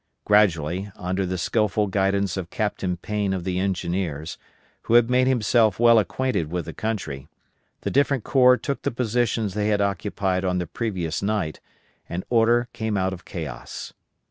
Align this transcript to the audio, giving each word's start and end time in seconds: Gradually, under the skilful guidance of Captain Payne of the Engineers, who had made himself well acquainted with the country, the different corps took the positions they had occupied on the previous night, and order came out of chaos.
Gradually, 0.25 0.91
under 0.95 1.27
the 1.27 1.37
skilful 1.37 1.85
guidance 1.85 2.35
of 2.35 2.49
Captain 2.49 2.97
Payne 2.97 3.33
of 3.33 3.43
the 3.43 3.59
Engineers, 3.59 4.39
who 4.81 4.95
had 4.95 5.11
made 5.11 5.27
himself 5.27 5.79
well 5.79 5.99
acquainted 5.99 6.49
with 6.51 6.65
the 6.65 6.73
country, 6.73 7.27
the 7.81 7.91
different 7.91 8.23
corps 8.23 8.57
took 8.57 8.81
the 8.81 8.89
positions 8.89 9.53
they 9.53 9.67
had 9.67 9.79
occupied 9.79 10.43
on 10.43 10.57
the 10.57 10.65
previous 10.65 11.21
night, 11.21 11.59
and 12.09 12.25
order 12.31 12.67
came 12.73 12.97
out 12.97 13.13
of 13.13 13.25
chaos. 13.25 13.93